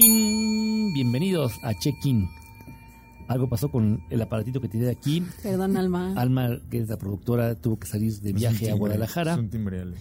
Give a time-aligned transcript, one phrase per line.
[0.00, 0.92] ¡Ting!
[0.94, 2.26] Bienvenidos a Check-in.
[3.28, 5.22] Algo pasó con el aparatito que tiene aquí.
[5.42, 6.14] Perdón, Alma.
[6.16, 9.34] Alma, que es la productora, tuvo que salir de viaje a Guadalajara.
[9.34, 9.96] Es un timbre, Ale.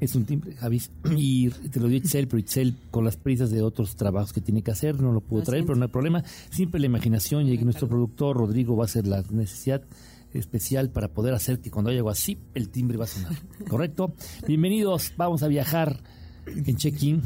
[0.00, 0.90] Es un timbre, Javis.
[1.16, 4.62] Y te lo dio Itzel, pero Itzel, con las prisas de otros trabajos que tiene
[4.62, 5.68] que hacer, no lo pudo Lo traer, siento.
[5.68, 6.24] pero no hay problema.
[6.50, 9.82] Siempre la imaginación y que nuestro productor, Rodrigo, va a hacer la necesidad
[10.32, 13.32] especial para poder hacer que cuando haya algo así, el timbre va a sonar.
[13.68, 14.14] ¿Correcto?
[14.48, 16.00] Bienvenidos, vamos a viajar
[16.46, 17.22] en check-in.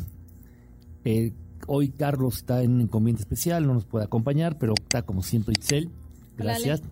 [1.05, 1.33] Eh,
[1.69, 5.55] hoy Carlos está en un inconveniente especial, no nos puede acompañar, pero está como siempre
[5.57, 5.85] Itzel.
[5.87, 5.93] Hola.
[6.37, 6.83] Gracias.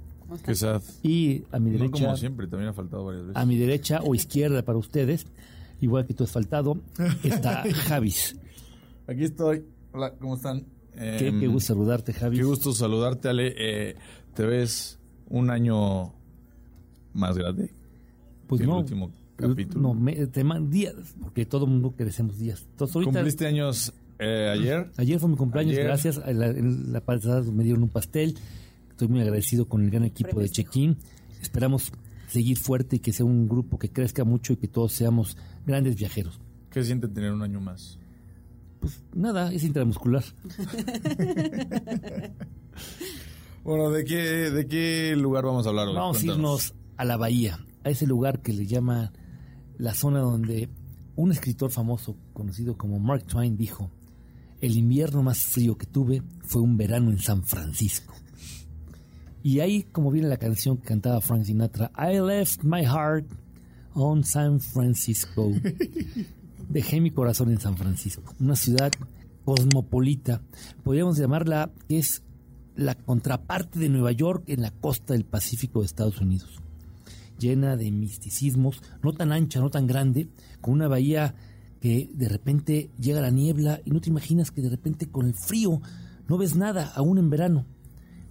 [0.55, 0.83] Sad.
[1.03, 3.37] Y a mi No derecha, como siempre, también ha faltado varias veces.
[3.43, 5.27] a mi derecha o izquierda para ustedes,
[5.81, 6.79] igual que tú has faltado,
[7.23, 8.37] está Javis.
[9.07, 9.65] Aquí estoy.
[9.93, 10.65] Hola, ¿cómo están?
[10.93, 12.39] Qué, Em, qué gusto saludarte, Javis.
[12.41, 13.55] Qué gusto saludarte, Ale.
[13.57, 13.97] Eh,
[14.35, 14.99] te ves
[15.29, 16.13] un año
[17.13, 17.71] más grande
[18.47, 19.81] Pues que el no, último capítulo.
[19.81, 22.67] no, me- te man- días, porque todo el mundo crecemos días.
[22.71, 24.91] Entonces, ahorita, ¿Cumpliste años eh, ayer?
[24.97, 25.85] ayer fue mi cumpleaños, Ayer.
[25.85, 26.19] gracias.
[26.19, 28.37] A la, en la pasada me dieron un pastel.
[28.91, 30.49] Estoy muy agradecido con el gran equipo de.
[30.49, 30.97] Check-in.
[31.41, 31.93] Esperamos
[32.29, 35.97] seguir fuerte y que sea un grupo que crezca mucho y que todos seamos grandes
[35.97, 36.41] viajeros.
[36.71, 37.99] ¿Qué siente tener un año más?
[38.81, 40.25] Pues nada, es intramuscular.
[43.67, 45.95] Bueno, ¿de qué, de qué lugar vamos a hablar hoy?
[45.97, 49.13] Vamos a irnos a la bahía, a ese lugar que le llama
[49.77, 50.69] la zona donde
[51.17, 53.91] un escritor famoso conocido como Mark Twain dijo,
[54.61, 58.15] el invierno más frío que tuve fue un verano en San Francisco.
[59.43, 63.27] Y ahí, como viene la canción que cantaba Frank Sinatra, I left my heart
[63.95, 65.53] on San Francisco.
[66.69, 68.93] Dejé mi corazón en San Francisco, una ciudad
[69.45, 70.43] cosmopolita.
[70.83, 72.23] Podríamos llamarla, que es
[72.75, 76.61] la contraparte de Nueva York en la costa del Pacífico de Estados Unidos.
[77.39, 80.29] Llena de misticismos, no tan ancha, no tan grande,
[80.61, 81.35] con una bahía
[81.81, 85.35] que de repente llega la niebla y no te imaginas que de repente con el
[85.35, 85.81] frío
[86.29, 87.67] no ves nada, aún en verano.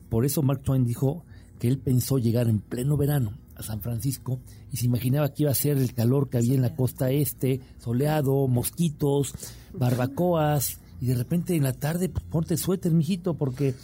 [0.09, 1.25] Por eso Mark Twain dijo
[1.59, 4.39] que él pensó llegar en pleno verano a San Francisco
[4.71, 7.61] y se imaginaba que iba a ser el calor que había en la costa este,
[7.79, 9.33] soleado, mosquitos,
[9.73, 13.75] barbacoas, y de repente en la tarde, pues ponte suéter, mijito, porque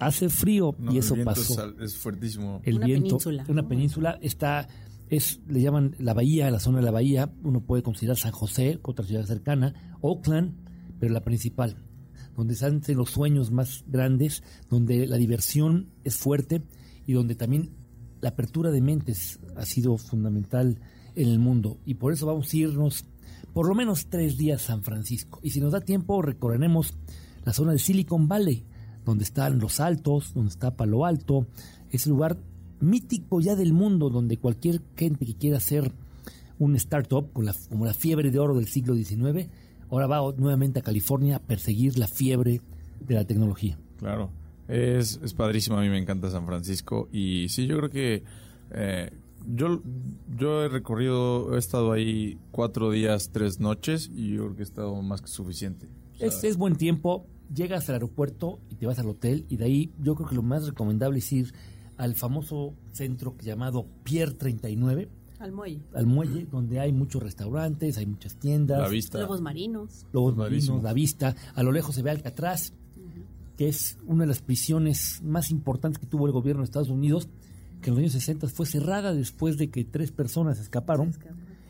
[0.00, 1.74] hace frío No, y el eso viento pasó.
[1.80, 2.60] Es, fuertísimo.
[2.64, 3.68] El Una viento, península, una ¿no?
[3.68, 4.68] península está,
[5.16, 8.80] es, le llaman la bahía, la zona de la bahía, uno puede considerar San José,
[8.82, 10.54] otra ciudad cercana, Oakland,
[10.98, 11.76] pero la principal,
[12.36, 16.62] donde se hacen los sueños más grandes, donde la diversión es fuerte
[17.06, 17.70] y donde también
[18.20, 20.80] la apertura de mentes ha sido fundamental
[21.14, 21.78] en el mundo.
[21.84, 23.04] Y por eso vamos a irnos
[23.52, 25.40] por lo menos tres días a San Francisco.
[25.42, 26.94] Y si nos da tiempo, recorreremos
[27.44, 28.64] la zona de Silicon Valley,
[29.04, 31.48] donde están los altos, donde está Palo Alto,
[31.90, 32.38] ese lugar
[32.82, 35.90] mítico ya del mundo, donde cualquier gente que quiera hacer
[36.58, 39.48] un startup, con la- como la fiebre de oro del siglo XIX,
[39.90, 42.60] ahora va nuevamente a California a perseguir la fiebre
[43.06, 43.78] de la tecnología.
[43.98, 44.30] Claro.
[44.68, 47.08] Es, es padrísimo, a mí me encanta San Francisco.
[47.12, 48.22] Y sí, yo creo que
[48.70, 49.10] eh,
[49.46, 49.82] yo,
[50.38, 54.64] yo he recorrido, he estado ahí cuatro días, tres noches y yo creo que he
[54.64, 55.88] estado más que suficiente.
[56.14, 59.56] O sea, Es, es buen tiempo, llegas al aeropuerto y te vas al hotel y
[59.56, 61.52] de ahí yo creo que lo más recomendable es ir
[61.96, 65.08] al famoso centro llamado Pier 39,
[65.38, 65.82] Al muelle.
[65.94, 69.20] al muelle, donde hay muchos restaurantes, hay muchas tiendas, la vista.
[69.20, 70.06] Lobos marinos.
[70.12, 72.72] lobos marinos, la vista, a lo lejos se ve Alcatraz,
[73.56, 77.28] que es una de las prisiones más importantes que tuvo el gobierno de Estados Unidos,
[77.80, 81.12] que en los años 60 fue cerrada después de que tres personas escaparon.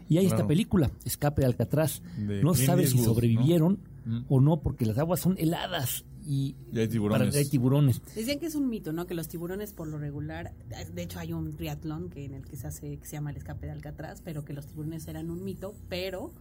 [0.09, 2.03] Y hay esta película, Escape de Alcatraz.
[2.19, 4.25] De no sabes si sobrevivieron ¿no?
[4.29, 7.29] o no, porque las aguas son heladas y, Y hay tiburones.
[7.29, 8.01] para- hay tiburones.
[8.15, 9.07] Decían que es un mito, ¿no?
[9.07, 10.53] Que los tiburones por lo regular,
[10.95, 13.37] de hecho hay un triatlón que en el que se hace, que se llama el
[13.37, 16.33] escape de Alcatraz, pero que los tiburones eran un mito, pero,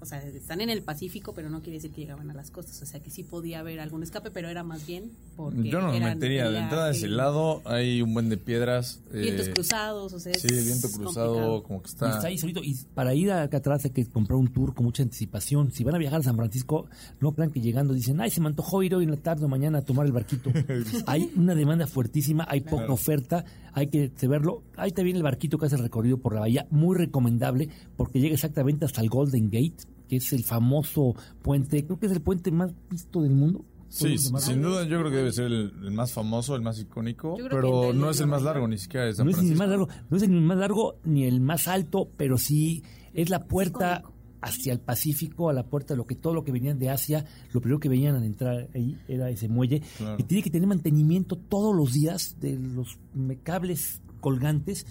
[0.00, 2.80] o sea, están en el Pacífico, pero no quiere decir que llegaban a las costas,
[2.82, 5.92] o sea, que sí podía haber algún escape, pero era más bien porque Yo no
[5.92, 6.50] me metería.
[6.50, 9.00] De entrada de ese lado hay un buen de piedras.
[9.12, 11.62] Vientos eh, cruzados, o sea, Sí, viento cruzado, complicado.
[11.62, 12.10] como que Y está.
[12.10, 12.62] está ahí solito.
[12.62, 15.72] Y para ir a Alcatraz hay que comprar un tour con mucha anticipación.
[15.72, 16.86] Si van a viajar a San Francisco,
[17.20, 19.48] no crean que llegando dicen, ay, se me antojó ir hoy en la tarde o
[19.48, 20.50] mañana a tomar el barquito.
[21.06, 24.62] hay una demanda fuertísima, hay poca oferta, hay que verlo.
[24.76, 28.20] Ahí te viene el barquito que hace el recorrido por la bahía, muy recomendable, porque
[28.20, 32.20] llega exactamente hasta el Golden Gate, que es el famoso puente, creo que es el
[32.22, 33.64] puente más visto del mundo.
[33.88, 37.36] Sí, sin duda yo creo que debe ser el, el más famoso, el más icónico,
[37.48, 39.68] pero no es el más largo, ni siquiera de San No es ni el más
[39.68, 42.82] largo, no es ni el más largo ni el más alto, pero sí
[43.14, 44.02] es la puerta
[44.42, 47.24] hacia el Pacífico, a la puerta de lo que todo lo que venían de Asia,
[47.52, 50.16] lo primero que venían al entrar ahí era ese muelle Claro.
[50.18, 52.98] y tiene que tener mantenimiento todos los días de los
[53.44, 54.86] cables colgantes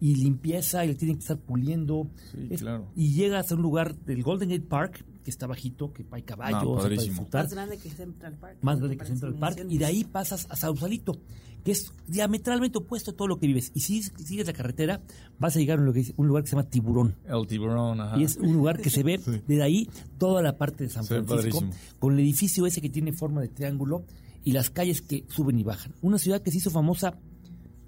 [0.00, 2.90] y limpieza y le tienen que estar puliendo Sí, Es- claro.
[2.96, 6.26] y llegas a un lugar del Golden Gate Park que está bajito, que hay No,
[6.26, 7.08] caballos, para padrísimo.
[7.12, 7.44] disfrutar.
[7.44, 8.56] Más grande que Central Park.
[8.62, 11.20] más grande que Central Park, y de ahí pasas a Sausalito,
[11.62, 13.70] que es diametralmente opuesto a todo lo que vives.
[13.74, 15.02] Y si sigues la carretera,
[15.38, 17.16] vas a llegar a un lugar, que se llama Tiburón.
[17.28, 18.18] El tiburón, ajá.
[18.18, 19.86] Y es un lugar que se ve desde ahí
[20.16, 21.62] toda la parte de San Se Francisco,
[21.98, 24.06] con el edificio ese que tiene forma de triángulo
[24.42, 25.92] y las calles que suben y bajan.
[26.00, 27.18] Una ciudad que se hizo famosa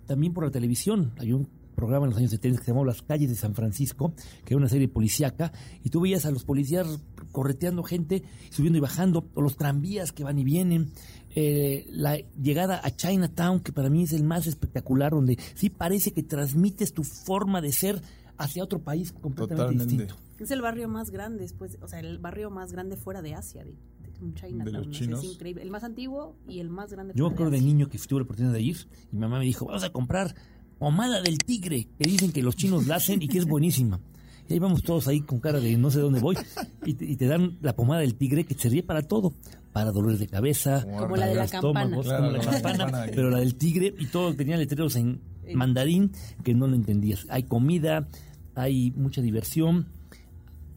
[0.07, 1.13] también por la televisión.
[1.19, 4.15] Hay un programa en los años 70 que se llamó Las calles de San Francisco,
[4.45, 5.53] que era una serie policíaca,
[5.83, 6.87] y tú veías a los policías
[7.33, 10.93] correteando gente, subiendo y bajando, o los tranvías que van y vienen.
[11.35, 16.13] Eh, la llegada a Chinatown, que para mí es el más espectacular, donde sí parece
[16.13, 18.03] que transmites tu forma de ser
[18.39, 19.85] hacia otro país completamente Totalmente.
[19.87, 20.17] distinto.
[20.39, 23.65] Es el barrio más grande después, o sea, el barrio más grande fuera de Asia,
[23.65, 23.77] de,
[24.21, 25.25] de De los chinos.
[25.25, 25.63] Es increíble.
[25.63, 27.13] El más antiguo y el más grande.
[27.17, 27.69] Yo me acuerdo de Asia.
[27.69, 28.77] niño que tuve la oportunidad de ir
[29.11, 30.35] y mi mamá me dijo, vamos a comprar
[30.83, 34.01] pomada del tigre, que dicen que los chinos la hacen y que es buenísima.
[34.49, 36.37] Y ahí vamos todos ahí con cara de no sé dónde voy
[36.85, 39.33] y te, y te dan la pomada del tigre que te sirve para todo,
[39.73, 42.27] para dolores de cabeza, Como la de la estómagos, campana.
[42.41, 45.21] como la campana, pero la del tigre y todo tenía letreros en
[45.55, 46.11] mandarín
[46.43, 47.27] que no lo entendías.
[47.31, 48.09] Hay comida,
[48.57, 49.87] hay mucha diversión.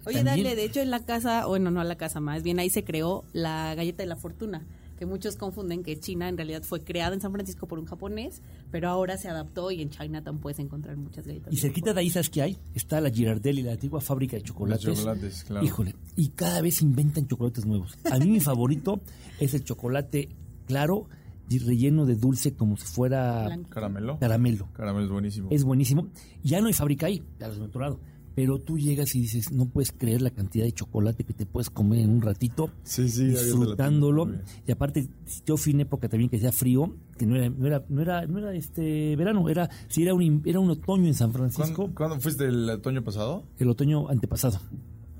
[0.06, 2.60] Oye, También- dale, de hecho en la casa, bueno, no a la casa, más bien
[2.60, 4.63] ahí se creó la galleta de la fortuna,
[4.97, 8.42] que muchos confunden que China en realidad fue creada en San Francisco por un japonés,
[8.71, 11.53] pero ahora se adaptó y en Chinatown puedes encontrar muchas galletas.
[11.53, 12.57] Y cerquita de ahí, ¿sabes qué hay?
[12.74, 14.86] Está la Girardelli, la antigua fábrica de chocolates.
[14.86, 15.65] Los chocolates, claro.
[15.65, 17.97] Híjole, y cada vez inventan chocolates nuevos.
[18.09, 19.01] A mí mi favorito
[19.39, 20.30] es el chocolate
[20.65, 21.07] claro
[21.50, 23.69] y relleno de dulce como si fuera Blanco.
[23.69, 24.19] Caramelo.
[24.19, 24.69] caramelo.
[24.74, 25.48] Caramelo es buenísimo.
[25.51, 26.07] Es buenísimo.
[26.44, 28.00] Ya no hay fábrica ahí, ya los han doctorado.
[28.36, 31.70] Pero tú llegas y dices, no puedes creer la cantidad de chocolate que te puedes
[31.70, 33.28] comer en un ratito, Sí, sí.
[33.28, 34.30] disfrutándolo.
[34.68, 35.08] Y aparte,
[35.46, 38.28] yo fui en época también que hacía frío, que no era, no era, no era,
[38.28, 41.96] no era este verano, era, sí era un, era un otoño en San Francisco, ¿Cuándo,
[41.96, 43.44] cuándo fuiste el otoño pasado?
[43.58, 44.60] el otoño antepasado.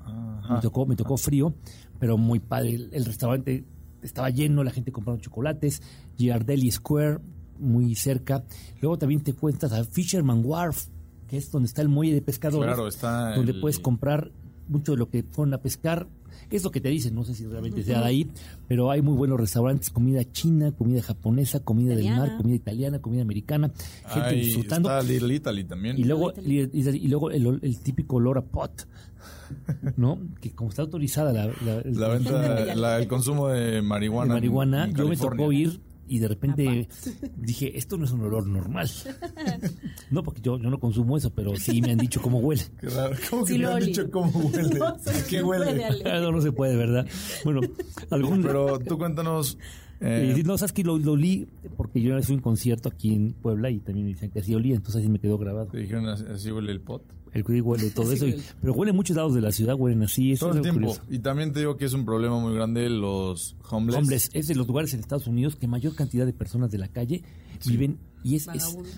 [0.04, 0.54] Ajá.
[0.56, 1.54] Me tocó, me tocó frío,
[1.98, 2.74] pero muy padre.
[2.74, 3.64] El, el restaurante
[4.02, 5.80] estaba lleno, la gente comprando chocolates,
[6.18, 7.18] Girardelli Square,
[7.58, 8.44] muy cerca.
[8.80, 10.88] Luego también te cuentas a Fisherman Wharf,
[11.28, 14.30] que es donde está el muelle de pescadores, Claro, está donde el- puedes comprar
[14.68, 16.08] mucho de lo que fueron a pescar.
[16.50, 18.30] Es lo que te dicen, no sé si realmente sea de ahí,
[18.68, 23.22] pero hay muy buenos restaurantes, comida china, comida japonesa, comida del mar, comida italiana, comida
[23.22, 23.72] americana,
[24.06, 24.88] gente disfrutando.
[24.90, 25.98] Está Little Italy también.
[25.98, 26.70] Y luego, Italy.
[26.72, 28.86] y, y luego el, el típico olor a pot,
[29.96, 30.18] ¿no?
[30.40, 34.26] Que como está autorizada la, la- el- La venta, la- el consumo de de marihuana.
[34.34, 36.88] en- marihuana, en yo me tocó ir y de repente
[37.36, 38.88] dije, esto no es un olor normal.
[40.10, 42.62] no, porque yo, yo no consumo eso, pero sí me han dicho cómo huele.
[42.80, 43.16] Qué raro.
[43.30, 44.78] ¿Cómo que me han dicho cómo huele?
[44.78, 45.84] No, se ¿Qué puede, huele?
[45.84, 46.20] Ale.
[46.20, 47.06] no, no se puede, ¿verdad?
[47.44, 47.60] Bueno,
[48.10, 48.42] algún...
[48.42, 49.58] Pero tú cuéntanos.
[50.00, 52.90] Eh, no, sabes que lo, lo olí porque yo una vez fui a un concierto
[52.90, 55.68] aquí en Puebla y también me decían que así olía, entonces así me quedó grabado.
[55.68, 57.02] te dijeron así huele el pot.
[57.36, 60.02] El que huele todo eso, y- pero huele en muchos lados de la ciudad, huelen
[60.02, 60.32] así.
[60.32, 60.80] Eso Todo el es tiempo.
[60.80, 61.02] curioso.
[61.10, 63.96] Y también te digo que es un problema muy grande los homeless.
[64.02, 66.88] Homeless es de los lugares en Estados Unidos que mayor cantidad de personas de la
[66.88, 67.22] calle
[67.66, 68.48] viven y es,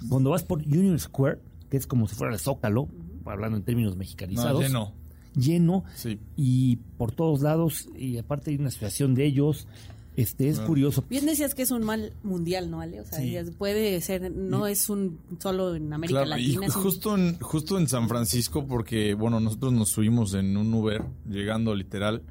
[0.09, 1.39] cuando vas por Union Square,
[1.71, 2.89] que es como si fuera el Zócalo,
[3.27, 4.93] hablando en términos No, mexicanizados, lleno.
[5.35, 6.19] lleno Sí.
[6.37, 9.67] y por todos lados y aparte hay una asociación de ellos,
[10.23, 11.05] este es curioso.
[11.09, 13.01] Bien decías que es un mal mundial, ¿no, Ale?
[13.01, 13.33] O sea, Sí.
[13.33, 16.67] ya puede ser, no es un solo en América Claro, y Latina.
[16.67, 21.03] un- justo en, justo en San Francisco, porque, bueno, nosotros nos subimos en un Uber,
[21.29, 22.23] llegando literal,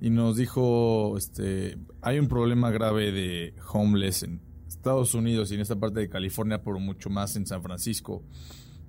[0.00, 5.60] y nos dijo, este, hay un problema grave de homeless en Estados Unidos y en
[5.60, 8.22] esta parte de California, por mucho más en San Francisco,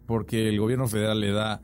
[0.05, 1.61] porque el gobierno federal le da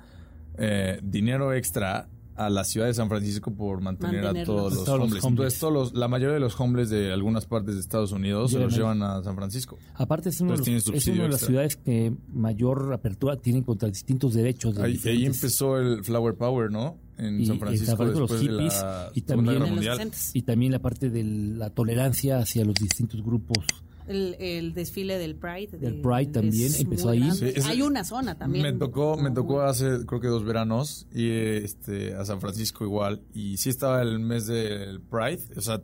[0.60, 5.00] eh, dinero extra a la ciudad de San Francisco por mantener a todos los Todos
[5.00, 5.25] los homeless.
[5.25, 8.60] Entonces, todos los- la mayoría de los homeless de algunas partes de Estados Unidos se
[8.60, 9.77] los llevan a San Francisco.
[9.96, 13.88] Aparte es, uno de los- es una de las ciudades que mayor apertura tienen contra
[13.89, 14.75] distintos derechos.
[14.75, 16.98] de Ahí, empezó el Flower Power, ¿no?
[17.17, 19.62] En Y- San en Francisco, San Francisco los de hippies la y también- Guerra en
[19.62, 19.98] los Mundial.
[19.98, 20.32] 60s.
[20.36, 23.58] y también la parte de la tolerancia hacia los distintos grupos.
[24.07, 25.67] El, el desfile del Pride.
[25.71, 27.29] de- Del Pride también es empezó ahí.
[27.31, 28.63] Sí, ese- Hay una zona también.
[28.63, 33.21] Me tocó, me tocó hace creo que dos veranos y este a San Francisco igual
[33.33, 35.81] y sí estaba el mes del Pride, o sea,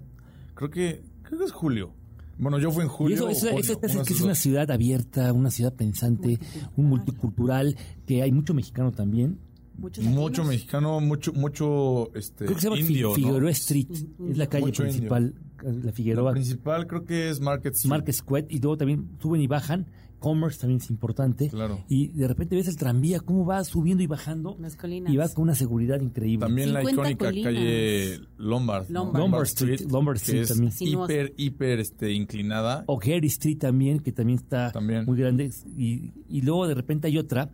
[0.55, 1.93] creo que creo que es julio.
[2.37, 3.15] Bueno, yo fui en Y julio.
[3.15, 6.39] eso, o eso, junio, eso uno de que es una ciudad abierta, una ciudad pensante,
[6.75, 7.75] un multicultural,
[8.07, 9.37] que hay mucho mexicano también.
[9.77, 13.15] Mucho mexicano, mucho mucho este Creo que se llama indio, ¿no?
[13.15, 13.87] Figueroa Street,
[14.29, 17.89] es la calle Mucho principal, la La Figueroa, principal creo que es Market Street.
[17.89, 19.87] Market Square, y luego también suben y bajan.
[20.19, 21.49] Commerce también es importante.
[21.49, 21.83] Claro.
[21.89, 24.55] Y de repente ves el tranvía, cómo va subiendo y bajando.
[24.57, 25.11] Las colinas.
[25.11, 26.45] Y va con una seguridad increíble.
[26.45, 27.53] También la 50 icónica colinas.
[27.53, 28.87] calle Lombard.
[28.89, 29.03] ¿no?
[29.03, 29.21] Lombard.
[29.21, 30.71] Lombard Street, Lombard que Street es también.
[30.71, 31.13] Sinuosa.
[31.13, 32.85] hiper, hiper este, inclinada.
[32.87, 35.03] O Gary Street también, que también está También.
[35.05, 35.51] muy grande.
[35.75, 37.49] Y, y luego de repente hay otra,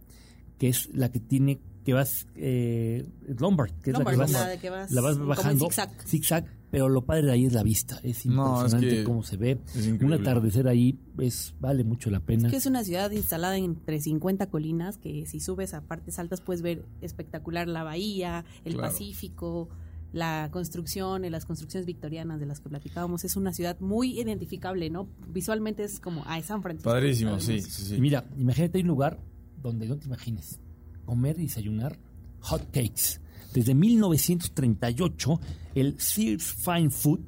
[0.60, 3.04] que es la que tiene, que vas eh,
[3.40, 5.90] Lombard, que es la que Lombard, vas, la que vas la vas bajando zigzag.
[6.06, 9.24] zigzag, pero lo padre de ahí es la vista, es No, es impresionante que cómo
[9.24, 9.60] se ve.
[9.76, 12.50] es Un atardecer ahí es vale mucho la pena.
[12.50, 16.62] que es una ciudad instalada entre 50 colinas que si subes a partes altas puedes
[16.62, 18.90] ver espectacular la bahía, el Claro.
[18.92, 19.70] Pacífico,
[20.12, 23.24] la construcción, eh, las construcciones victorianas de las que platicábamos.
[23.26, 25.08] Es una ciudad muy identificable, ¿no?
[25.32, 26.90] Visualmente es como, es San Francisco.
[26.90, 27.66] Padrísimo, sí, Sabemos.
[27.74, 27.96] sí, sí.
[27.96, 29.20] Y mira, imagínate un lugar
[29.62, 30.60] donde no te imagines
[31.06, 32.00] comer y desayunar
[32.42, 33.20] hot cakes.
[33.54, 35.40] Desde 1938,
[35.76, 37.22] el Sears Fine Food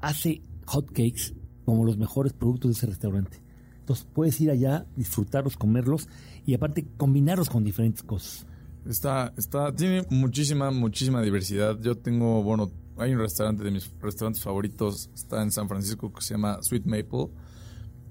[0.00, 3.42] hace hot cakes como los mejores productos de ese restaurante.
[3.80, 6.08] Entonces puedes ir allá, disfrutarlos, comerlos
[6.46, 8.46] y aparte combinarlos con diferentes cosas.
[8.86, 11.78] Está, está, tiene muchísima, muchísima diversidad.
[11.80, 16.20] Yo tengo, bueno, hay un restaurante de mis restaurantes favoritos, está en San Francisco, que
[16.20, 17.28] se llama Sweet Maple,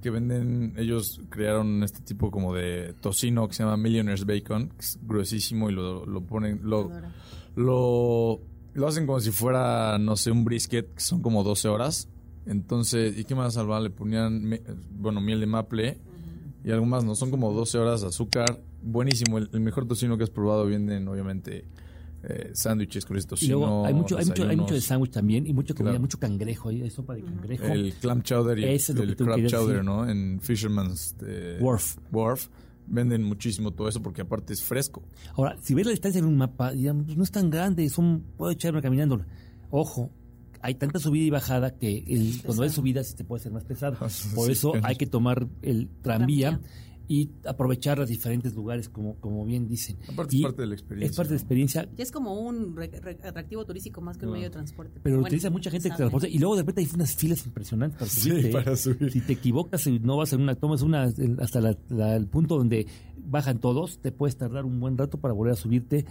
[0.01, 4.81] que venden, ellos crearon este tipo como de tocino que se llama Millionaire's Bacon, que
[4.81, 6.91] es gruesísimo y lo, lo ponen, lo,
[7.55, 8.41] lo,
[8.73, 12.09] lo hacen como si fuera, no sé, un brisket, que son como 12 horas.
[12.45, 13.81] Entonces, ¿y qué más salvar?
[13.81, 14.59] Le ponían,
[14.91, 15.97] bueno, miel de maple
[16.63, 17.15] y algo más, ¿no?
[17.15, 18.61] Son como 12 horas de azúcar.
[18.81, 20.65] Buenísimo, el, el mejor tocino que has probado.
[20.65, 21.65] Vienen, obviamente,
[22.23, 23.57] eh, sándwiches con Y tocino.
[23.59, 26.01] luego hay mucho, hay mucho, hay mucho de sándwich también y mucha comida, Claro.
[26.01, 27.65] mucho cangrejo, hay sopa de cangrejo.
[27.65, 29.83] El clam chowder y es el tú crab chowder, decir.
[29.83, 30.07] ¿no?
[30.09, 31.97] En Fisherman's eh, Wharf.
[32.11, 32.47] Wharf.
[32.87, 35.03] Venden muchísimo todo eso porque aparte es fresco.
[35.35, 38.23] Ahora, si ves la distancia en un mapa, dirán, pues no es tan grande, son,
[38.35, 39.23] puedo echarme caminando.
[39.69, 40.09] Ojo,
[40.61, 43.63] hay tanta subida y bajada que el, cuando hay subidas sí te puede ser más
[43.63, 43.95] pesado.
[44.35, 46.59] Por Sí, eso hay que tomar el tranvía Tranvía.
[47.13, 49.97] Y aprovechar los diferentes lugares, como, como bien dicen.
[50.07, 51.09] Aparte Y es parte de la experiencia.
[51.11, 51.41] Es parte de la ¿no?
[51.43, 54.99] experiencia, Y es como un re- re- atractivo turístico más que un medio de transporte.
[55.03, 56.09] pero lo Bueno, utiliza mucha gente que sabe.
[56.09, 56.27] transporta.
[56.29, 58.49] Y luego de repente hay unas filas impresionantes para Sí, subirte.
[58.49, 58.51] ¿eh?
[58.53, 59.11] para subir.
[59.11, 62.57] Si te equivocas y no vas en una, tomas una hasta la- la- el punto
[62.57, 62.87] donde
[63.23, 66.05] bajan todos, te puedes tardar un buen rato para volver a subirte.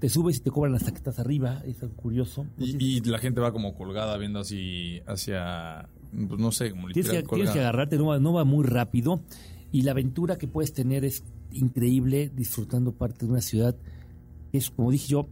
[0.00, 2.46] Te subes y te cobran hasta que estás arriba, es algo curioso.
[2.58, 7.10] Y, y la gente va como colgada viendo así hacia, pues no sé, como Tienes
[7.28, 9.20] tienes que agarrarte, no va, no va muy rápido.
[9.74, 13.74] Y la aventura que puedes tener es increíble disfrutando parte de una ciudad
[14.52, 15.28] que es, como dije yo,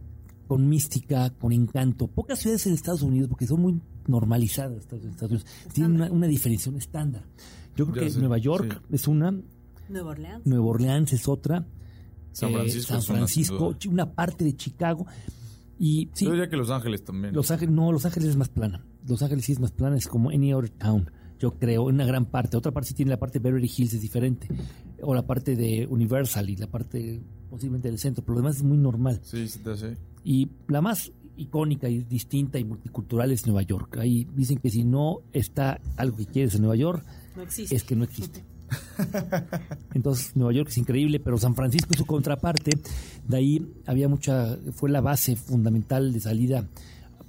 [0.49, 2.07] con mística, con encanto.
[2.07, 6.69] Pocas ciudades en Estados Unidos, porque son muy normalizadas Estados Unidos, tienen una, una diferencia,
[6.69, 7.23] un estándar.
[7.77, 8.95] Yo creo Ya que sé, Nueva York sí.
[8.95, 9.31] es una,
[9.87, 10.45] Nueva Orleans.
[10.45, 11.65] Nueva Orleans es otra,
[12.33, 15.07] San eh, Francisco San es una, sin Francisco, una parte de Chicago.
[15.79, 17.33] Y sí, Yo diría que Los Ángeles también.
[17.33, 18.85] Los Ángeles, no, Los Ángeles es más plana.
[19.07, 21.09] Los Ángeles sí es más plana, es como any other town,
[21.43, 22.55] yo creo, en una gran parte.
[22.55, 24.47] Otra parte sí tiene la parte de Beverly Hills, es diferente.
[25.01, 28.63] O la parte de Universal y la parte posiblemente del centro, pero lo demás es
[28.63, 29.19] muy normal.
[29.23, 29.97] Sí, sí hace.
[30.23, 33.97] Y la más icónica y distinta y multicultural es Nueva York.
[33.97, 37.75] Ahí dicen que si no está algo que quieres en Nueva York, No existe.
[37.75, 38.45] es que no existe.
[39.93, 42.71] Entonces, Nueva York es increíble, pero San Francisco es su contraparte.
[43.27, 46.67] De ahí había mucha, fue la base fundamental de salida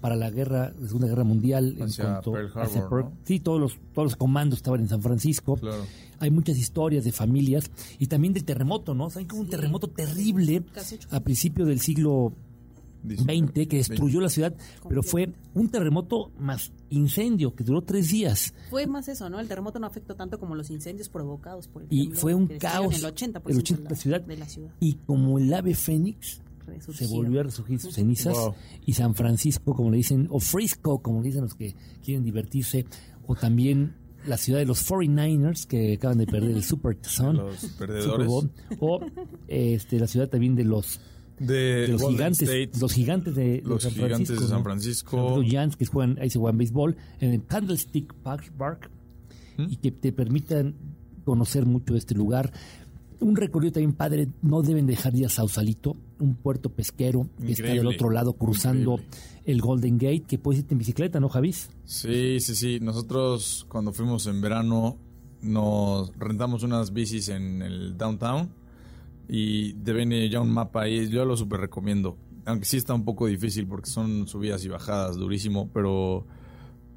[0.04, 1.76] para la guerra, la Segunda Guerra Mundial.
[1.78, 3.12] en cuanto- Pearl Harbor, hacia Pearl- ¿no?
[3.25, 5.56] Sí, todos los, todos los comandos estaban en San Francisco.
[5.56, 5.82] Claro.
[6.18, 9.08] Hay muchas historias de familias y también del terremoto, ¿no?
[9.08, 9.52] Saben que hubo un Sí.
[9.52, 10.62] terremoto terrible
[11.11, 12.34] a principios del siglo
[13.02, 14.54] Dice- 20 que destruyó la ciudad,
[14.88, 18.52] pero fue un terremoto más incendio que duró tres días.
[18.70, 19.40] Fue más eso, ¿no?
[19.40, 22.94] El terremoto no afectó tanto como los incendios provocados por el Y fue un caos.
[22.99, 24.20] El 80%, el 80 de, la, ciudad.
[24.20, 24.70] de la ciudad.
[24.80, 26.40] Y como el ave fénix
[26.92, 28.54] se volvió a resurgir sus cenizas, Wow.
[28.87, 32.85] y San Francisco, como le dicen, o Frisco, como le dicen los que quieren divertirse,
[33.26, 33.94] o también
[34.26, 38.26] la ciudad de los 49ers, que acaban de perder el Super Tazón, Los Super perdedores.
[38.26, 39.00] Bowl, o
[39.49, 40.99] este, la ciudad también de los,
[41.38, 44.40] De, de los Golden gigantes, State, los gigantes de, de los San gigantes Francisco.
[44.42, 44.64] de San ¿no?
[44.64, 45.37] Francisco.
[45.37, 48.90] Los Giants que juegan, ahí se juegan béisbol, en el Candlestick Park, Park,
[49.59, 49.66] ¿Mm?
[49.71, 50.75] y que te permitan
[51.25, 52.52] conocer mucho de este lugar.
[53.25, 57.52] Un recorrido también padre, no deben dejar de ir a Sausalito, un puerto pesquero que
[57.52, 59.43] está del otro lado cruzando increíble.
[59.47, 61.71] el Golden Gate, que puedes irte en bicicleta, ¿no, Javis?
[61.85, 62.81] Sí, sí, sí.
[62.81, 64.99] Nosotros cuando fuimos en verano
[65.40, 68.50] nos rentamos unas bicis en el downtown
[69.26, 71.09] y te viene ya un mapa ahí.
[71.09, 72.19] Yo lo súper recomiendo.
[72.45, 76.26] Aunque sí está un poco difícil porque son subidas y bajadas durísimo, pero,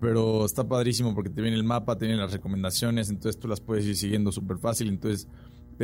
[0.02, 3.62] pero está padrísimo porque te viene el mapa, te vienen las recomendaciones, entonces tú las
[3.62, 4.90] puedes ir siguiendo súper fácil.
[4.90, 5.30] Entonces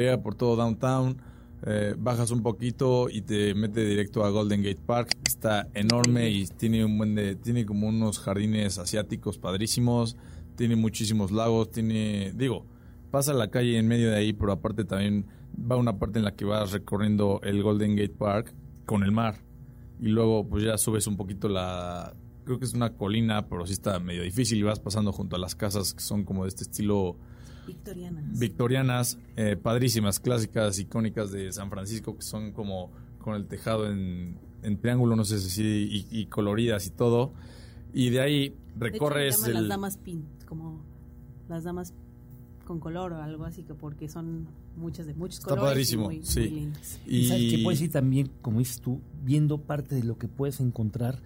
[0.01, 1.17] lleva por todo downtown,
[1.65, 5.17] eh, bajas un poquito y te mete directo a Golden Gate Park.
[5.25, 10.17] Está enorme y tiene un buen de, tiene como unos jardines asiáticos padrísimos,
[10.55, 12.65] tiene muchísimos lagos, tiene, digo,
[13.11, 15.25] pasa la calle en medio de ahí, pero aparte también
[15.59, 18.53] va una parte en la que vas recorriendo el Golden Gate Park
[18.85, 19.37] con el mar
[19.99, 23.73] y luego pues ya subes un poquito la creo que es una colina, pero sí
[23.73, 26.63] está medio difícil y vas pasando junto a las casas que son como de este
[26.63, 27.17] estilo
[27.67, 28.39] Victorianas.
[28.39, 34.37] victorianas, eh, padrísimas, clásicas, icónicas de San Francisco, que son como con el tejado en,
[34.63, 37.31] en triángulo, no sé si, y, y coloridas y todo.
[37.93, 39.53] Y de ahí De hecho, recorres llaman el...
[39.55, 40.81] las damas pin, como
[41.49, 41.93] las damas
[42.65, 45.67] con color o algo así, que porque son muchas de muchos Está colores.
[45.91, 46.39] y padrísimo, muy- sí.
[46.41, 46.99] muy lindas.
[47.05, 50.59] Y sabes que puedes ir también, como dices tú, viendo parte de lo que puedes
[50.61, 51.19] encontrar,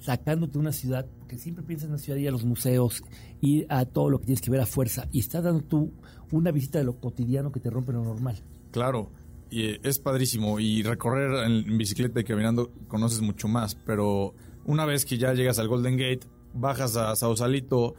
[0.00, 3.02] sacándote una ciudad, que siempre piensas en una ciudad, ir a los museos,
[3.40, 5.92] ir a todo lo que tienes que ver a fuerza, y estás dando tú
[6.32, 8.36] una visita de lo cotidiano que te rompe lo normal.
[8.70, 9.10] Claro,
[9.50, 10.60] y eh, es padrísimo.
[10.60, 13.74] Y recorrer en, bicicleta y caminando conoces mucho más.
[13.74, 16.20] Pero una vez que ya llegas al Golden Gate,
[16.54, 17.94] bajas a Sausalito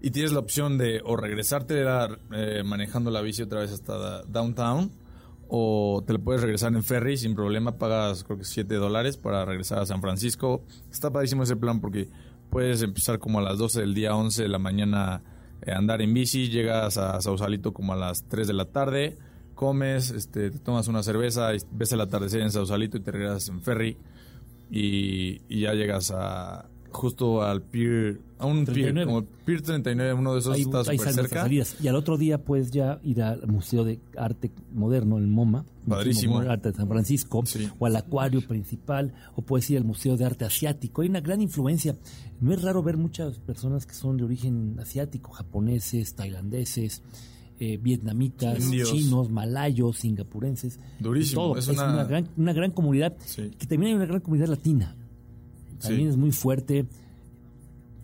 [0.00, 1.84] y tienes la opción de o regresarte
[2.32, 4.90] eh, manejando la bici otra vez hasta downtown
[5.56, 7.78] o te lo puedes regresar en ferry sin problema.
[7.78, 10.64] Pagas creo que 7 dólares para regresar a San Francisco.
[10.90, 12.08] Está padrísimo ese plan porque
[12.50, 15.22] puedes empezar como a las 12 del día 11 de la mañana
[15.62, 19.16] eh, andar en bici, llegas a Sausalito como a las 3 de la tarde,
[19.54, 23.62] comes, este, te tomas una cerveza, ves el atardecer en Sausalito y te regresas en
[23.62, 23.96] ferry
[24.70, 29.06] y ya llegas a justo al pier, a un pier, 39.
[29.12, 31.42] como Pier 39, uno de esos está salidas, cerca.
[31.42, 31.76] salidas.
[31.82, 36.34] Y al otro día puedes ya ir al Museo de Arte Moderno, el MoMA, Padrísimo.
[36.34, 37.68] Museo de Arte de San Francisco, Sí.
[37.78, 41.02] o al Acuario Principal, o puedes ir al Museo de Arte Asiático.
[41.02, 41.96] Hay una gran influencia.
[42.40, 47.02] No es raro ver muchas personas que son de origen asiático, japoneses, tailandeses,
[47.60, 48.90] eh, vietnamitas, Indios.
[48.92, 50.80] chinos, malayos, singapurenses.
[50.98, 51.58] Durísimo, Todo.
[51.58, 52.04] es Es, una- una...
[52.04, 53.50] gran, una gran comunidad, Sí.
[53.58, 54.96] que también hay una gran comunidad latina.
[55.88, 56.10] También Sí.
[56.12, 56.86] es muy fuerte.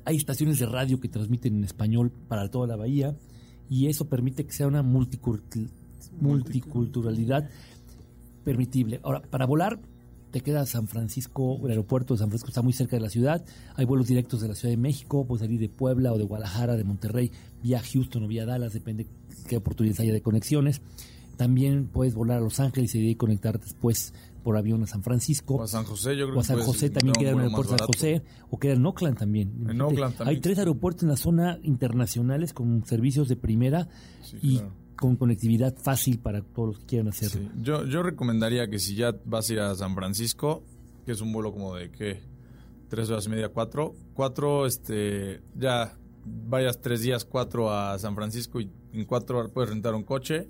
[0.05, 3.17] Hay estaciones de radio que transmiten en español para toda la bahía
[3.69, 5.69] y eso permite que sea una multicultu-
[6.21, 7.49] multiculturalidad
[8.45, 9.01] permitible.
[9.03, 9.79] Ahora, para volar,
[10.31, 13.45] te queda San Francisco, el aeropuerto de San Francisco está muy cerca de la ciudad,
[13.75, 16.77] hay vuelos directos de la Ciudad de México, puedes salir de Puebla o de Guadalajara,
[16.77, 17.31] de Monterrey,
[17.63, 19.07] vía Houston o vía Dallas, depende
[19.49, 20.81] qué oportunidades haya de conexiones.
[21.37, 25.03] También puedes volar a Los Ángeles y de ahí conectar después por avión a San
[25.03, 25.55] Francisco.
[25.57, 27.41] O a San José, yo creo O a que San José también queda en un
[27.43, 27.87] aeropuerto de San.
[27.87, 29.49] José o queda en Oakland también.
[29.61, 30.37] Imagínate, Oakland también.
[30.37, 33.89] Hay tres aeropuertos en la zona internacionales con servicios de primera
[34.23, 34.73] Sí, y claro.
[34.97, 37.49] con conectividad fácil para todos los que quieran hacerlo.
[37.55, 37.63] Sí.
[37.63, 40.63] Yo, yo recomendaría que si ya vas a ir a San Francisco,
[41.07, 42.21] que es un vuelo como de qué,
[42.89, 48.61] tres horas y media, cuatro, cuatro, este, ya vayas tres días, cuatro a San Francisco
[48.61, 50.49] y en cuatro horas puedes rentar un coche.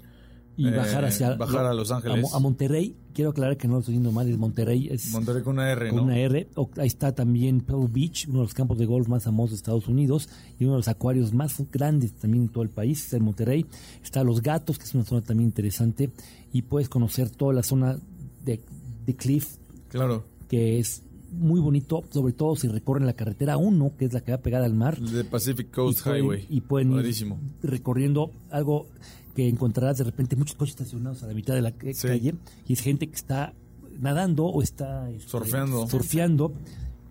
[0.57, 2.19] Y eh, bajar hacia bajar a Los Ángeles.
[2.19, 5.11] A, Mo- a Monterrey, quiero aclarar que no lo estoy diciendo mal, es Monterrey, es
[5.11, 6.03] Monterrey con una R, con ¿no?
[6.05, 6.49] una R.
[6.57, 9.57] O- ahí está también Pebble Beach, uno de los campos de golf más famosos de
[9.57, 13.17] Estados Unidos y uno de los acuarios más grandes también en todo el país, está
[13.17, 13.65] en Monterrey.
[14.03, 16.11] Está Los Gatos, que es una zona también interesante,
[16.53, 17.99] y puedes conocer toda la zona
[18.45, 18.61] de,
[19.07, 19.57] de Cliff,
[19.89, 20.25] Claro.
[20.49, 24.33] que es muy bonito, sobre todo si recorren la carretera 1, que es la que
[24.33, 24.99] va pegada al mar.
[25.01, 26.47] The Pacific Coast y pueden, Highway.
[26.51, 27.15] y pueden ir
[27.63, 28.87] recorriendo algo
[29.35, 32.09] que encontrarás de repente muchos coches estacionados a la mitad de la Sí.
[32.09, 32.35] calle
[32.67, 33.55] y es gente que está
[33.99, 35.87] nadando o está este, Surfeando.
[35.89, 36.53] surfeando.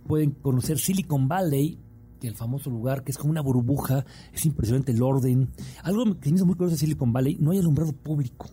[0.07, 1.77] Pueden conocer Silicon Valley,
[2.19, 5.49] que el famoso lugar que es como una burbuja, es impresionante el orden.
[5.83, 8.47] Algo que me hizo muy curioso de Silicon Valley, no hay alumbrado público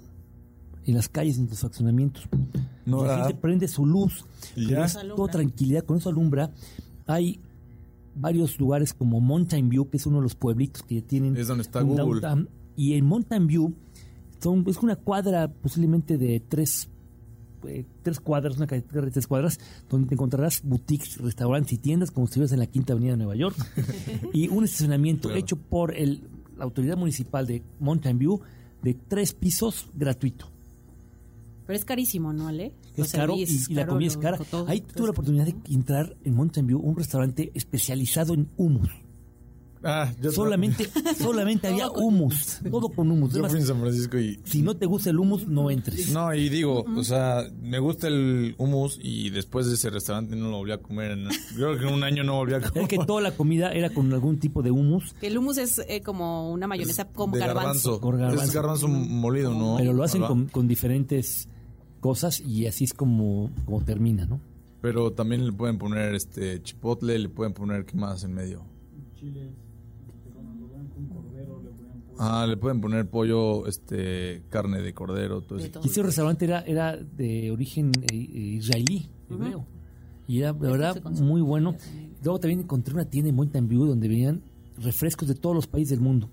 [0.84, 2.28] en las calles, en los fraccionamientos.
[2.84, 4.24] No, la gente prende su luz,
[4.54, 6.52] pero es toda tranquilidad, con eso alumbra.
[7.06, 7.40] Hay
[8.14, 11.62] varios lugares como Mountain View, que es uno de los pueblitos que tienen Es donde
[11.62, 12.20] está Google.
[12.20, 12.48] downtown.
[12.76, 13.74] Y en Mountain View
[14.40, 16.88] son, es una cuadra posiblemente de tres,
[17.66, 19.58] eh, tres cuadras, una carretera de tres cuadras,
[19.88, 23.18] donde te encontrarás boutiques, restaurantes y tiendas como si estuvieras en la Quinta Avenida de
[23.18, 23.56] Nueva York.
[24.32, 25.40] y un estacionamiento Claro.
[25.40, 26.22] hecho por el,
[26.56, 28.40] la autoridad municipal de Mountain View
[28.82, 30.48] de tres pisos gratuito.
[31.66, 32.72] Pero es carísimo, ¿no, Ale?
[32.96, 34.38] Es caro y, la comida es cara.
[34.38, 34.68] todo.
[34.68, 38.90] Ahí tuve la oportunidad de entrar en Mountain View, un restaurante especializado en hummus.
[39.86, 43.30] Ah, yo Solamente, solamente había hummus, todo con hummus.
[43.30, 46.10] Yo Además, fui en San Francisco y si no te gusta el hummus, no entres.
[46.10, 50.50] No, y digo, o sea, me gusta el hummus y después de ese restaurante no
[50.50, 51.16] lo volví a comer.
[51.54, 52.82] Creo que en un año no volví a comer.
[52.82, 55.80] Es que toda la comida era con algún tipo de hummus, Que el hummus es
[55.88, 58.00] eh, como una mayonesa como de garbanzo.
[58.00, 58.44] Con garbanzo.
[58.44, 59.76] Es garbanzo molido, ¿no?
[59.78, 61.48] pero lo hacen con, con diferentes
[62.00, 64.40] cosas y así es como, como termina, ¿no?
[64.80, 68.64] Pero también le pueden poner este chipotle, le pueden poner qué más en medio.
[72.18, 75.80] Ah, le pueden poner pollo, este, carne de cordero, todo De eso.
[75.82, 79.66] Y ese restaurante era, era de origen eh, eh, israelí, hebreo.
[80.26, 81.76] Y era, de verdad, muy bueno.
[82.22, 84.42] Luego también encontré una tienda en Mountain View donde venían
[84.78, 86.30] refrescos de todos los países del mundo.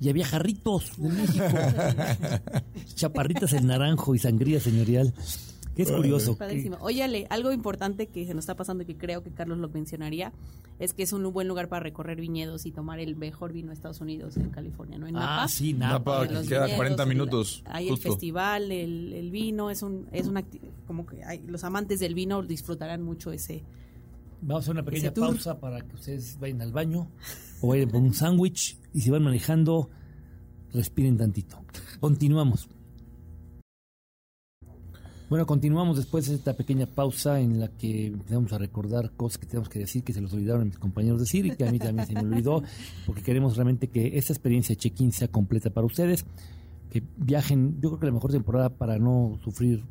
[0.00, 1.44] Y había jarritos de México.
[2.94, 5.12] Chaparritas en naranjo y sangría señorial.
[5.78, 6.36] Que es curioso.
[6.36, 6.76] Padrísimo.
[6.80, 9.68] Oye, Ale, algo importante que se nos está pasando y que creo que Carlos lo
[9.68, 10.32] mencionaría
[10.80, 13.74] es que es un buen lugar para recorrer viñedos y tomar el mejor vino de
[13.74, 15.06] Estados Unidos en California, ¿no?
[15.06, 15.48] En Ah, Napa.
[15.48, 16.22] sí, Napa, Napa.
[16.22, 17.62] que queda viñedos, 40 el- minutos.
[17.66, 18.08] Hay justo.
[18.08, 22.00] el festival, el, el vino, es un es una acti- como que hay, los amantes
[22.00, 23.62] del vino disfrutarán mucho ese.
[24.42, 27.08] Vamos a hacer una pequeña pausa para que ustedes vayan al baño
[27.60, 29.90] o vayan por un sándwich y si van manejando,
[30.72, 31.60] respiren tantito.
[32.00, 32.68] Continuamos.
[35.28, 39.46] Bueno, continuamos después de esta pequeña pausa en la que empezamos a recordar cosas que
[39.46, 41.78] tenemos que decir que se los olvidaron a mis compañeros decir y que a mí
[41.78, 42.62] también se me olvidó,
[43.06, 46.24] porque queremos realmente que esta experiencia de check-in sea completa para ustedes,
[46.90, 49.84] que viajen, yo creo que la mejor temporada para no sufrir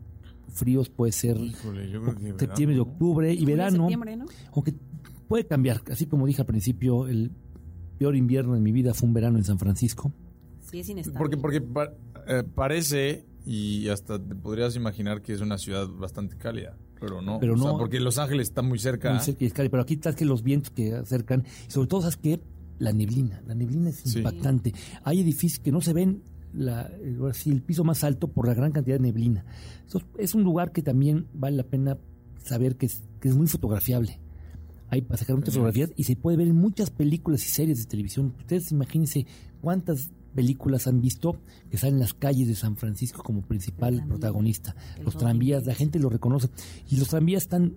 [0.50, 4.26] fríos puede ser Híjole, yo creo que septiembre y octubre y verano, ¿no?
[4.54, 4.74] aunque
[5.28, 7.32] puede cambiar, así como dije al principio, el
[8.00, 10.12] peor invierno de mi vida fue un verano en San Francisco.
[10.72, 11.20] Sí, es inestable.
[11.20, 11.92] Porque, porque pa-
[12.28, 17.40] eh, parece y hasta te podrías imaginar que es una ciudad bastante cálida, pero no.
[17.40, 17.78] Pero O sea, no.
[17.78, 19.12] porque Los Ángeles está muy cerca.
[19.14, 22.02] Muy cerca de Iscali, pero aquí estás que los vientos que acercan, y sobre todo,
[22.02, 22.42] ¿sabes qué?
[22.80, 23.42] La neblina.
[23.48, 24.18] La neblina es Sí.
[24.20, 24.74] impactante.
[25.04, 26.22] Hay edificios que no se ven
[26.54, 29.46] la, el, ahora sí, el piso más alto por la gran cantidad de neblina.
[29.88, 31.98] Eso es un lugar que también vale la pena
[32.44, 34.20] saber que es, que es muy fotografiable.
[34.90, 37.86] Hay para sacar muchas fotografías y se puede ver en muchas películas y series de
[37.86, 38.34] televisión.
[38.40, 39.26] Ustedes imagínense
[39.60, 41.38] cuántas películas han visto
[41.72, 44.76] que salen en las calles de San Francisco como principal tranvía, protagonista.
[45.04, 46.48] Los tranvías, la gente lo reconoce.
[46.88, 47.74] Y los tranvías están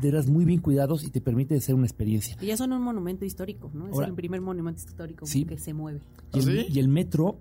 [0.00, 2.36] de veras muy bien cuidados y te permite hacer una experiencia.
[2.40, 3.88] Y ya son un monumento histórico, ¿no?
[3.88, 5.44] Es Ahora- el primer monumento histórico Sí.
[5.44, 6.00] que se mueve.
[6.32, 6.66] Y, ¿Ah, el, sí?
[6.70, 7.38] y el metro,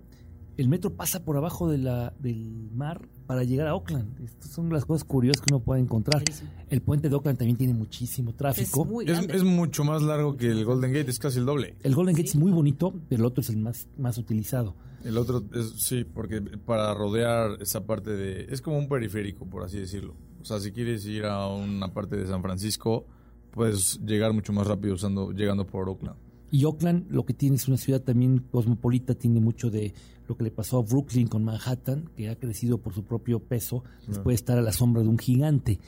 [0.57, 4.19] el metro pasa por abajo de la, del mar para llegar a Oakland.
[4.23, 6.23] Estas son las cosas curiosas que uno puede encontrar.
[6.69, 8.85] El puente de Oakland también tiene muchísimo Es tráfico.
[8.85, 11.75] muy Es, es mucho más largo que el Golden Gate, es casi el doble.
[11.83, 12.37] El Golden Gate Sí.
[12.37, 14.75] es muy bonito, pero el otro es el más, más utilizado.
[15.03, 18.47] El otro es, sí, porque para rodear esa parte de...
[18.49, 20.15] Es como un periférico, por así decirlo.
[20.41, 23.05] O sea, si quieres ir a una parte de San Francisco,
[23.51, 26.17] puedes llegar mucho más rápido usando llegando por Oakland.
[26.49, 29.93] Y Oakland lo que tiene es una ciudad también cosmopolita, tiene mucho de
[30.27, 33.83] lo que le pasó a Brooklyn con Manhattan, que ha crecido por su propio peso,
[34.07, 35.79] después de estar a la sombra de un gigante.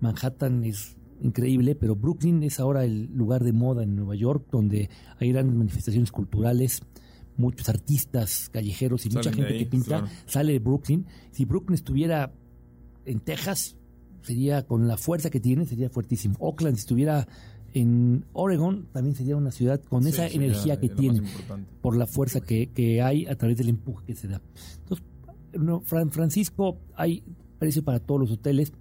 [0.00, 4.88] Manhattan es increíble, pero Brooklyn es ahora el lugar de moda en Nueva York, donde
[5.18, 6.82] hay grandes manifestaciones culturales,
[7.36, 10.08] muchos artistas callejeros y mucha Salen gente ahí, que pinta claro.
[10.26, 11.06] sale de Brooklyn.
[11.30, 12.32] Si Brooklyn estuviera
[13.04, 13.76] en Texas,
[14.22, 16.36] sería con la fuerza que tiene, sería fuertísimo.
[16.38, 17.26] Oakland, si estuviera
[17.72, 21.22] en Oregon, también sería una ciudad con esa Sí, energía que tiene,
[21.80, 24.40] por la fuerza que, que hay a través del empuje que se da.
[24.82, 25.06] Entonces,
[25.58, 27.22] no, San Francisco hay
[27.58, 28.72] precio para todos los hoteles.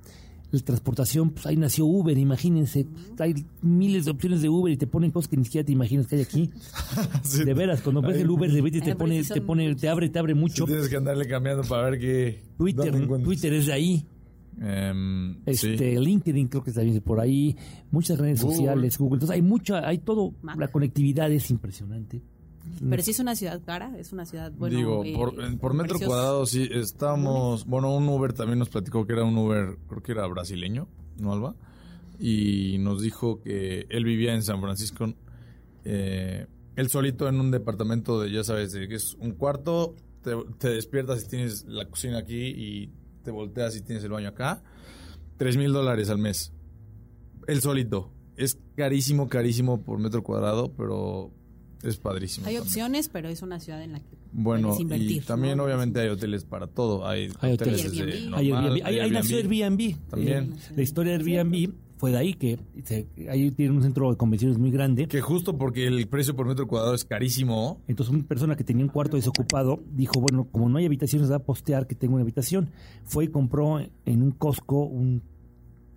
[0.51, 2.87] La transportación, pues ahí nació Uber, imagínense,
[3.19, 6.07] hay miles de opciones de Uber y te ponen cosas que ni siquiera te imaginas
[6.07, 6.49] que hay aquí.
[7.23, 10.09] Sí, De veras, cuando ves el Uber de repente te pone, te pone, te abre,
[10.09, 10.65] te abre sí mucho.
[10.65, 12.41] tienes que andarle cambiando para ver qué...
[12.57, 13.07] Twitter.
[13.23, 14.05] Twitter es de ahí.
[14.61, 15.71] Em, sí.
[15.71, 17.55] Este, LinkedIn creo que está bien por ahí,
[17.91, 18.55] muchas redes Google.
[18.57, 20.57] sociales, Google, entonces hay mucha, hay todo, Mac.
[20.59, 22.21] la conectividad es impresionante.
[22.87, 24.77] Pero sí es una ciudad cara, es una ciudad, bueno...
[24.77, 27.65] Digo, eh, por, por metro precios- cuadrado sí estamos...
[27.65, 30.87] Bueno, un Uber también nos platicó que era un Uber, creo que era brasileño,
[31.19, 31.55] ¿no, Alba?
[32.19, 35.13] Y nos dijo que él vivía en San Francisco,
[35.85, 40.31] eh, él solito en un departamento de, ya sabes, de que es un cuarto, te,
[40.59, 42.89] te despiertas y tienes la cocina aquí y
[43.23, 44.61] te volteas y tienes el baño acá.
[45.37, 46.51] Tres mil dólares al mes.
[47.47, 48.11] Él solito.
[48.35, 51.31] Es carísimo, carísimo por metro cuadrado, pero
[51.83, 52.45] es padrísimo.
[52.47, 52.61] Hay también.
[52.67, 55.25] opciones, pero es una ciudad en la que Bueno, puedes y invertir.
[55.25, 55.63] también ¿no?
[55.65, 57.07] obviamente hay hoteles para todo.
[57.07, 58.33] Hay, Hay hoteles Airbnb.
[58.35, 59.95] Hay Airbnb, ahí, ahí nació Airbnb.
[60.09, 60.53] También.
[60.53, 64.15] Eh, la historia de Airbnb fue de ahí que se- ahí tiene un centro de
[64.17, 65.07] convenciones muy grande.
[65.07, 67.81] Que justo porque el precio por metro cuadrado es carísimo.
[67.87, 71.35] Entonces una persona que tenía un cuarto desocupado dijo, bueno, como no hay habitaciones, va
[71.35, 72.69] a postear que tengo una habitación.
[73.03, 75.21] Fue y compró en un Costco un,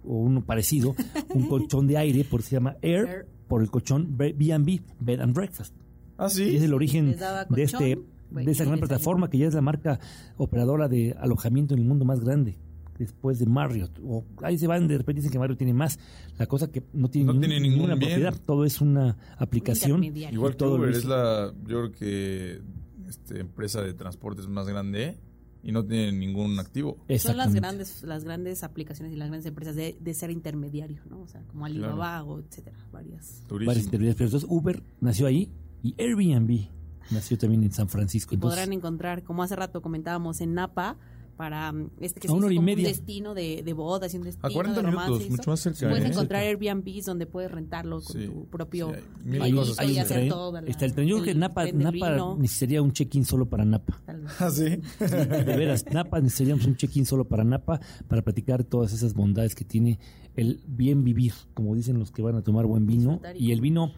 [0.04, 0.94] o uno parecido,
[1.34, 3.26] un colchón de aire, por se llama Air, Air.
[3.46, 5.72] por el colchón B&B, Bed and Breakfast.
[6.18, 6.56] Ah, Y es sí.
[6.56, 7.16] el origen
[7.48, 7.98] de este
[8.30, 10.00] de esa gran plataforma que ya es la marca
[10.38, 12.56] operadora de alojamiento en el mundo más grande
[12.98, 15.98] después de Marriott o ahí se van de repente dicen que Marriott tiene más
[16.38, 18.10] la cosa que no tiene, No ningún- tiene ninguna bien.
[18.10, 20.02] propiedad todo es una aplicación.
[20.04, 22.62] Igual que Uber es la, yo creo que
[23.08, 25.18] este, empresa de transportes más grande
[25.64, 26.98] y no tiene ningún activo.
[27.18, 31.20] Son las grandes, las grandes aplicaciones y las grandes empresas de, de ser intermediario, ¿no?
[31.22, 33.42] O sea, como Alibaba o etcétera, varias.
[33.42, 33.72] varias Turísimo.
[33.84, 34.16] intermediarias.
[34.16, 35.52] Pero entonces Uber nació ahí
[35.82, 36.68] y Airbnb
[37.10, 40.96] nació también en San Francisco Y Entonces, podrán encontrar, como hace rato comentábamos, en Napa,
[41.36, 42.86] para mm, este que A se una hizo hora y como media.
[42.88, 45.60] un destino de, de bodas y un destino A 40 de romance minutos, mucho más
[45.60, 45.88] cerca.
[45.88, 46.08] Puedes ¿eh?
[46.08, 48.92] encontrar Airbnbs donde puedes rentarlo con Sí, tu propio
[49.24, 50.28] sí, hay cosas y que hacer hacer.
[50.28, 53.64] toda la- está el tren yo creo que Napa, Napa necesitaría un check-in solo para
[53.64, 54.00] Napa.
[54.38, 54.64] Ah, sí.
[55.00, 59.64] De veras, Napa necesitaríamos un check-in solo para Napa para platicar todas esas bondades que
[59.64, 59.98] tiene
[60.36, 63.20] el bien vivir, como dicen los que van a tomar buen vino.
[63.34, 63.92] Y el vino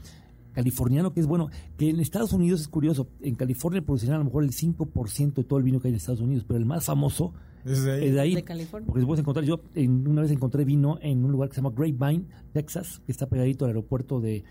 [0.54, 1.50] californiano que es bueno.
[1.76, 3.08] Que en Estados Unidos es curioso.
[3.20, 5.96] En California producirán a lo mejor el 5% de todo el vino que hay en
[5.96, 8.04] Estados Unidos, pero el más famoso ¿Es de ahí?
[8.06, 8.34] es de ahí.
[8.36, 8.86] De California.
[8.86, 11.74] Porque puedes encontrar, yo en- una vez encontré vino en un lugar que se llama
[11.76, 14.44] Grapevine, Texas, que está pegadito al aeropuerto de,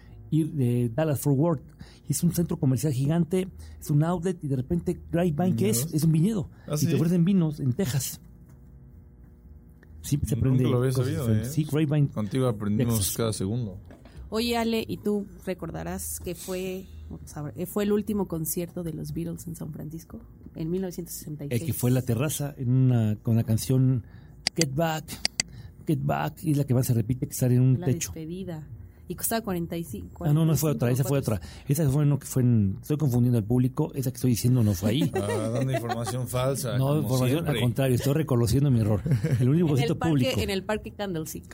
[0.96, 1.62] Dallas Fort Worth.
[2.10, 3.48] Y es un centro comercial gigante,
[3.80, 5.94] es un outlet y de repente Grapevine, ¿qué es?
[5.94, 6.50] Es un viñedo.
[6.68, 8.20] ¿Ah, y te ofrecen vinos en Texas.
[10.02, 10.64] Sí, se Nunca aprende.
[10.70, 11.34] lo había sabido.
[11.34, 11.46] ¿eh?
[11.46, 12.08] Sí, Grapevine.
[12.10, 13.16] Contigo aprendimos Texas.
[13.16, 13.78] cada segundo.
[14.36, 16.86] Oye, Ale, ¿y tú recordarás que fue,
[17.68, 20.22] fue el último concierto de los Beatles en San Francisco
[20.56, 21.62] en 1966?
[21.62, 24.04] El que fue en la terraza en una, con la canción
[24.56, 25.06] Get Back,
[25.86, 28.12] Get Back, y la que más se repite que sale en un La techo.
[28.12, 28.68] despedida.
[29.08, 30.26] Y costaba 45.
[30.26, 31.36] Ah, no, no fue 45, otra, esa fue otra.
[31.68, 32.78] Esa fue que fue en.
[32.82, 35.12] Estoy confundiendo al público, esa que estoy diciendo no fue ahí.
[35.24, 36.78] Ah, dando información falsa.
[36.78, 37.62] No, como información, al siempre.
[37.62, 39.02] contrario, estoy reconociendo mi error.
[39.40, 40.40] El único En concierto el, parque, público.
[40.42, 41.46] en el parque Candlestick.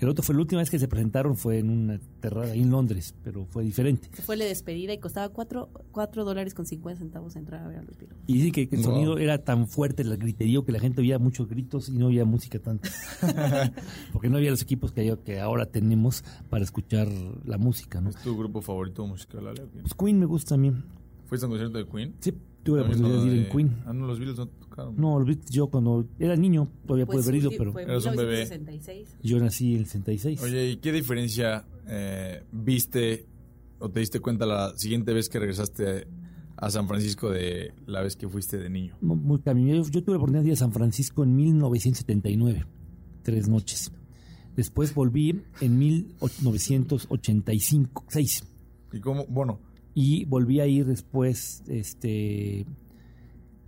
[0.00, 2.70] El otro fue la última vez que se presentaron, fue en una terrada ahí en
[2.70, 4.08] Londres, pero fue diferente.
[4.22, 5.70] Fue la despedida y costaba 4,
[6.24, 8.18] dólares con 50 centavos entrar a ver a los Beatles.
[8.26, 8.92] Y dice que, que el Wow.
[8.92, 12.24] sonido era tan fuerte, el griterío, que la gente oía muchos gritos y no oía
[12.24, 12.88] música tanto.
[14.12, 18.10] Porque no había los equipos que, que ahora tenemos para escuchar la música, ¿no?
[18.10, 19.62] ¿Es tu grupo favorito musical, Ale?
[19.80, 20.72] Pues Queen me gusta a mí.
[21.26, 22.14] ¿Fuiste a un concierto de Queen?
[22.20, 23.76] Sí, tuve la oportunidad de ir en Queen.
[23.86, 24.94] Ah, no, los Beatles no tocaron.
[24.96, 28.14] No, los Beatles, yo cuando era niño todavía pude Pues, haber ido, pero Eras un
[28.16, 28.44] bebé.
[28.46, 29.16] 1966.
[29.22, 30.42] yo nací en el 66.
[30.42, 33.26] Oye, ¿y qué diferencia eh, viste
[33.80, 36.06] o te diste cuenta la siguiente vez que regresaste
[36.56, 38.96] a San Francisco de la vez que fuiste de niño?
[39.00, 39.74] Mu- muy camino.
[39.74, 42.64] Yo, yo tuve la oportunidad de ir a San Francisco en 1979,
[43.22, 43.90] tres noches.
[44.56, 48.42] Después volví en 1985, seis.
[48.92, 49.26] ¿Y cómo?
[49.26, 49.60] Bueno,
[49.94, 52.66] Y volví a ir después, este...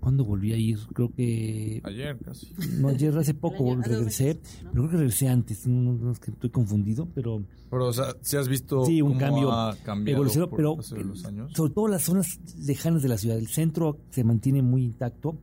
[0.00, 0.78] ¿Cuándo volví a ir?
[0.94, 1.80] Creo que...
[1.82, 2.46] ayer casi.
[2.78, 4.70] No, ayer hace poco regresé, meses, ¿no?
[4.70, 8.14] pero creo que regresé antes, no, no, es que estoy confundido, pero Pero, o sea,
[8.20, 11.52] si has visto Sí, un cómo cambio ha cambiado por pero de los años?
[11.52, 13.38] sobre todo las zonas lejanas de la ciudad.
[13.38, 15.36] El centro se mantiene muy intacto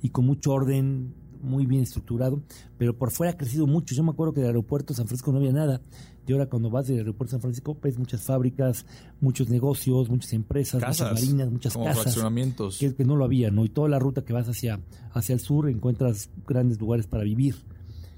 [0.00, 2.42] y con mucho orden, muy bien estructurado,
[2.76, 3.94] pero por fuera ha crecido mucho.
[3.94, 5.80] Yo me acuerdo que del aeropuerto San Francisco no había nada.
[6.26, 8.84] Y ahora cuando vas del aeropuerto San Francisco ves muchas fábricas,
[9.20, 11.10] muchos negocios, muchas empresas, Casas.
[11.10, 12.02] muchas marinas, muchas como casas.
[12.02, 12.78] fraccionamientos.
[12.78, 13.64] Que, que no lo había, ¿no?
[13.64, 14.80] Y toda la ruta que vas hacia,
[15.12, 17.54] hacia el sur encuentras grandes lugares para vivir.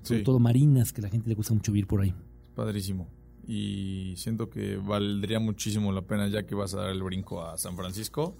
[0.02, 0.24] Sobre Sí.
[0.24, 2.12] todo marinas, que a la gente le gusta mucho vivir por ahí.
[2.54, 3.06] Padrísimo.
[3.46, 7.58] Y siento que valdría muchísimo la pena ya que vas a dar el brinco a
[7.58, 8.34] San Francisco,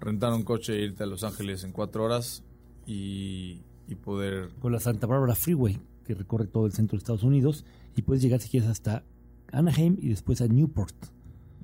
[0.00, 2.42] rentar un coche e irte a Los Ángeles en cuatro horas
[2.86, 4.50] y, y poder...
[4.60, 7.64] con la Santa Bárbara Freeway, que recorre todo el centro de Estados Unidos,
[7.96, 9.04] y puedes llegar si quieres hasta
[9.52, 10.94] Anaheim y después a Newport,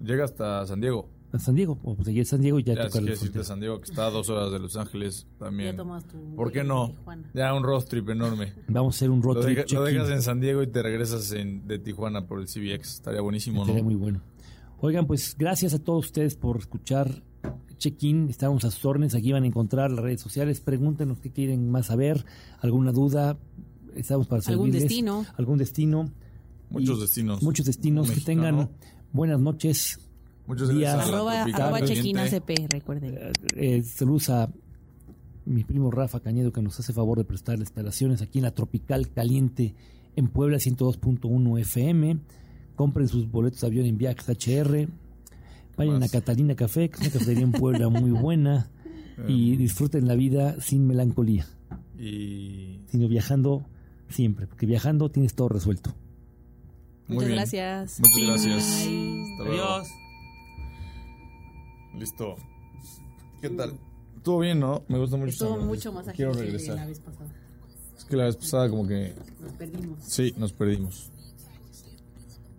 [0.03, 1.09] Llega hasta San Diego.
[1.33, 3.45] a San Diego, o pues a San Diego y ya, Ya, toca si irte a.
[3.45, 5.73] San Diego, que está a dos horas de Los Ángeles también.
[5.73, 6.93] Ya tomas tu ¿Por qué no?
[7.35, 8.55] Ya un road trip enorme.
[8.69, 10.83] Vamos a hacer un road Lo, trip deja- lo dejas en San Diego y te
[10.83, 12.95] regresas en- de Tijuana por el CBX.
[12.95, 13.87] Estaría buenísimo, Estaría ¿no?
[13.91, 14.23] muy bueno.
[14.81, 17.23] Oigan, pues gracias a todos ustedes por escuchar
[17.81, 18.29] Check-in.
[18.31, 19.15] Estamos a sus órdenes.
[19.17, 20.61] Aquí van a encontrar las redes sociales.
[20.61, 22.25] Pregúntenos qué quieren más saber,
[22.61, 23.37] alguna duda.
[23.97, 24.83] Estamos para Algún servirles.
[24.85, 25.27] destino.
[25.37, 26.11] Algún destino.
[26.71, 27.43] Muchos destinos.
[27.43, 28.11] Muchos destinos.
[28.11, 28.69] que tengan
[29.13, 29.99] buenas noches.
[30.47, 30.97] Muchos días.
[30.97, 33.15] destinos a la Arroba, arroba check-in ACP, recuerden.
[33.15, 34.49] Eh, eh, saludos a
[35.47, 38.51] mi primo Rafa Cañedo que nos hace favor de prestar las instalaciones aquí en la
[38.53, 39.75] Tropical Caliente
[40.17, 42.19] en Puebla 102.1 FM.
[42.77, 44.89] Compren sus boletos de avión en viajes HR.
[45.87, 46.09] Vayan más?
[46.09, 48.71] a Catalina Café, que es una cafetería en Puebla muy buena.
[49.29, 51.47] Y disfruten la vida sin melancolía,
[51.99, 53.67] Y sino viajando
[54.09, 55.95] siempre, porque viajando tienes todo resuelto.
[57.07, 57.37] Muy Muchas bien.
[57.37, 58.01] gracias.
[58.01, 58.87] Muchas gracias.
[59.45, 59.83] Luego.
[61.99, 62.37] Listo.
[63.43, 63.75] ¿Qué tal?
[64.17, 64.85] Estuvo bien, ¿no?
[64.89, 65.29] Me gusta mucho.
[65.31, 66.77] Estuvo mucho más Quiero que regresar.
[66.77, 67.31] la vez pasada.
[67.99, 69.15] Es que la vez pasada como que...
[69.43, 69.99] Nos perdimos.
[70.03, 71.11] Sí, nos perdimos.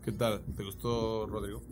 [0.05, 0.41] ¿Qué tal?
[0.55, 1.63] ¿Te gustó, Rodrigo?